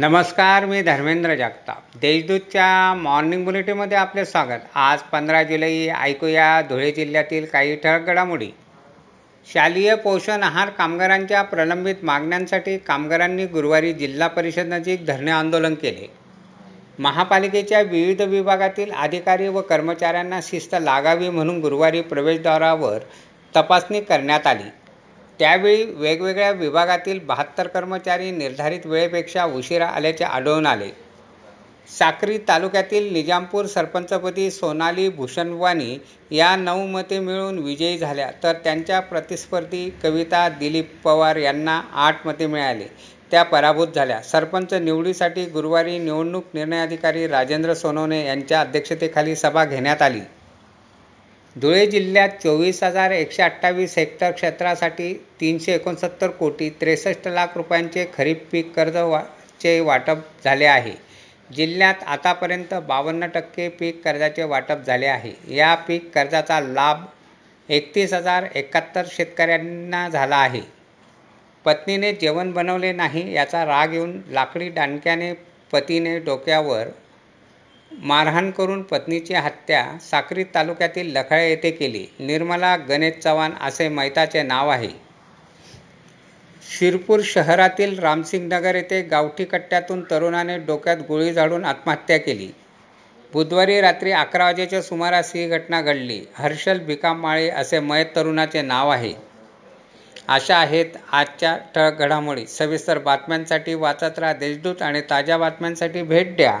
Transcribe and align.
नमस्कार 0.00 0.64
मी 0.64 0.82
धर्मेंद्र 0.82 1.34
जगताप. 1.34 1.82
देशदूतच्या 2.00 2.94
मॉर्निंग 2.94 3.44
बुलेटिनमध्ये 3.44 3.98
आपले 3.98 4.24
स्वागत. 4.24 4.58
आज 4.74 4.98
पंधरा 5.00 5.42
जुलै 5.42 5.88
ऐकूया 5.88 6.60
धुळे 6.60 6.90
जिल्ह्यातील 6.90 7.46
काही 7.46 7.76
ठळक 7.76 8.06
घडामोडी. 8.06 8.48
शालेय 9.52 9.94
पोषण 9.94 10.42
आहार 10.42 10.70
कामगारांच्या 10.70 11.42
प्रलंबित 11.42 11.94
मागण्यांसाठी 12.02 12.78
कामगारांनी 12.78 13.46
गुरुवारी 13.46 13.92
जिल्हा 13.92 14.28
परिषद 14.28 14.66
नजीक 14.66 15.06
धरणे 15.06 15.30
आंदोलन 15.30 15.74
केले. 15.74 16.10
महापालिकेच्या 16.98 17.80
विविध 17.80 18.22
विभागातील 18.22 18.92
अधिकारी 18.92 19.48
व 19.48 19.60
कर्मचाऱ्यांना 19.60 20.40
शिस्त 20.42 20.74
लागावी 20.80 21.28
म्हणून 21.28 21.60
गुरुवारी 21.60 22.00
प्रवेशद्वारावर 22.00 22.98
तपासणी 23.56 24.00
करण्यात 24.00 24.46
आली. 24.46 24.70
त्यावेळी 25.38 25.84
वेगवेगळ्या 25.84 26.50
विभागातील 26.50 27.18
बहात्तर 27.18 27.66
कर्मचारी 27.66 28.30
निर्धारित 28.30 28.86
वेळेपेक्षा 28.86 29.44
उशिरा 29.44 29.86
आल्याचे 29.86 30.24
आढळून 30.24 30.66
आले. 30.66 30.90
साक्री 31.88 32.38
तालुक्यातील 32.38 33.12
निजामपूर 33.12 33.66
सरपंचपदी 33.66 34.50
सोनाली 34.50 35.08
भूषणवानी 35.08 35.98
या 36.30 36.54
नऊ 36.56 36.86
मते 36.86 37.18
मिळून 37.18 37.58
विजयी 37.58 37.98
झाल्या 37.98 38.30
तर 38.42 38.52
त्यांच्या 38.64 39.00
प्रतिस्पर्धी 39.00 39.88
कविता 40.02 40.48
दिलीप 40.48 40.90
पवार 41.04 41.36
यांना 41.36 41.80
आठ 42.06 42.26
मते 42.26 42.46
मिळाले. 42.46 42.86
त्या 43.30 43.42
पराभूत 43.42 43.88
झाल्या. 43.94 44.20
सरपंच 44.22 44.74
निवडीसाठी 44.74 45.44
गुरुवारी 45.44 45.98
निवडणूक 45.98 46.44
निर्णय 46.54 46.82
अधिकारी 46.82 47.26
राजेंद्र 47.26 47.74
सोनवणे 47.74 48.24
यांच्या 48.26 48.60
अध्यक्षतेखाली 48.60 49.36
सभा 49.36 49.64
घेण्यात 49.64 50.02
आली. 50.02 50.20
धुळे 51.56 51.86
जिल्ह्यात 51.86 52.28
चोवीस 52.42 52.82
हजार 52.82 53.10
एकशे 53.10 53.42
अठ्ठावीस 53.42 53.96
हेक्टर 53.98 54.30
क्षेत्रासाठी 54.30 55.12
तीनशे 55.40 55.72
एकोणसत्तर 55.74 56.30
कोटी 56.30 56.68
त्रेसष्ट 56.80 57.28
लाख 57.28 57.56
रुपयांचे 57.56 58.06
खरीप 58.14 58.44
पीक 58.52 58.72
कर्ज 58.74 58.96
वा 58.96 59.22
चे 59.60 59.78
वाटप 59.80 60.18
झाले 60.44 60.64
आहे. 60.66 60.92
जिल्ह्यात 61.50 62.02
आतापर्यंत 62.06 62.74
बावन्न 62.88 63.26
टक्के 63.34 63.68
पीक 63.78 64.02
कर्जाचे 64.04 64.42
वाटप 64.44 64.86
झाले 64.86 65.06
आहे. 65.06 65.32
या 65.56 65.74
पीक 65.88 66.10
कर्जाचा 66.14 66.60
लाभ 66.60 67.04
एकतीस 67.68 68.12
हजार 68.14 68.46
एकाहत्तर 68.54 69.06
शेतकऱ्यांना 69.12 70.08
झाला 70.08 70.36
आहे. 70.36 70.60
पत्नीने 71.64 72.12
जेवण 72.12 72.52
बनवले 72.52 72.92
नाही 72.92 73.32
याचा 73.34 73.64
राग 73.64 73.92
येऊन 73.94 74.20
लाकडी 74.30 74.68
दांडक्याने 74.70 75.32
पतीने 75.72 76.18
डोक्यावर 76.18 76.88
मारहाण 78.02 78.50
करून 78.50 78.82
पत्नीची 78.82 79.34
हत्या 79.34 79.98
साक्री 80.10 80.44
तालुक्यातील 80.44 81.12
लखाळे 81.12 81.50
येथे 81.50 81.70
केली. 81.70 82.06
निर्मला 82.18 82.76
गणेश 82.76 83.14
चव्हाण 83.14 83.50
असे 83.60 83.88
मैताचे 83.88 84.42
नाव 84.42 84.68
आहे. 84.68 84.88
शिरपूर 86.78 87.20
शहरातील 87.24 87.98
रामसिंगनगर 87.98 88.74
येथे 88.74 89.02
गावठी 89.02 89.44
कट्ट्यातून 89.44 90.04
तरुणाने 90.10 90.58
डोक्यात 90.58 90.96
गोळी 91.08 91.32
झाडून 91.32 91.64
आत्महत्या 91.64 92.18
केली. 92.18 92.48
बुधवारी 93.32 93.80
रात्री 93.80 94.12
अकरा 94.12 94.44
वाजेच्या 94.44 94.82
सुमारास 94.82 95.32
ही 95.34 95.48
घटना 95.48 95.80
घडली. 95.80 96.20
हर्षल 96.34 96.78
भिकामाळे 96.78 97.50
असे 97.50 97.80
मयत 97.80 98.06
तरुणाचे 98.16 98.62
नाव 98.62 98.88
आहे. 98.88 99.12
अशा 100.28 100.56
आहेत 100.56 100.86
आजच्या 101.12 101.58
ठळक 101.74 101.98
घडामोडी. 101.98 102.46
सविस्तर 102.46 102.98
बातम्यांसाठी 102.98 103.74
वाचत 103.74 104.18
राहा. 104.18 104.32
देशदूत 104.32 104.82
आणि 104.82 105.00
ताज्या 105.10 105.38
बातम्यांसाठी 105.38 106.02
भेट 106.02 106.36
द्या. 106.36 106.60